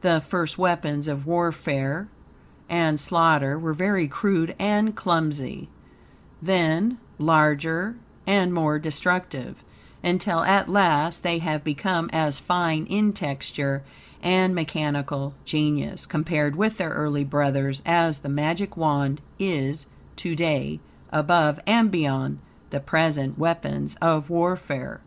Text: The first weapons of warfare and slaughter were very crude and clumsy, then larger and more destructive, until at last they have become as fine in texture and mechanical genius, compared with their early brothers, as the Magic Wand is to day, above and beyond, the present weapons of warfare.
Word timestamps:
The 0.00 0.20
first 0.20 0.58
weapons 0.58 1.06
of 1.06 1.28
warfare 1.28 2.08
and 2.68 2.98
slaughter 2.98 3.56
were 3.56 3.72
very 3.72 4.08
crude 4.08 4.52
and 4.58 4.96
clumsy, 4.96 5.68
then 6.42 6.98
larger 7.20 7.94
and 8.26 8.52
more 8.52 8.80
destructive, 8.80 9.62
until 10.02 10.40
at 10.40 10.68
last 10.68 11.22
they 11.22 11.38
have 11.38 11.62
become 11.62 12.10
as 12.12 12.40
fine 12.40 12.84
in 12.86 13.12
texture 13.12 13.84
and 14.20 14.56
mechanical 14.56 15.34
genius, 15.44 16.04
compared 16.04 16.56
with 16.56 16.78
their 16.78 16.90
early 16.90 17.22
brothers, 17.22 17.80
as 17.86 18.18
the 18.18 18.28
Magic 18.28 18.76
Wand 18.76 19.20
is 19.38 19.86
to 20.16 20.34
day, 20.34 20.80
above 21.12 21.60
and 21.64 21.92
beyond, 21.92 22.40
the 22.70 22.80
present 22.80 23.38
weapons 23.38 23.94
of 24.02 24.30
warfare. 24.30 25.00